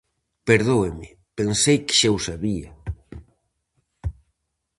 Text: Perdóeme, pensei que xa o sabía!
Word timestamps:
Perdóeme, 0.47 1.07
pensei 1.39 1.77
que 1.85 1.95
xa 1.99 2.09
o 2.17 2.19
sabía! 2.27 2.69